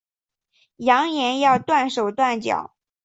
[0.77, 2.73] 扬言要断手断脚